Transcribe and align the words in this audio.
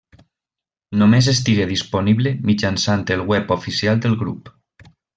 Només 1.01 1.29
estigué 1.33 1.67
disponible 1.73 2.33
mitjançant 2.51 3.07
el 3.19 3.25
web 3.33 3.55
oficial 3.61 4.05
del 4.07 4.21
grup. 4.25 4.55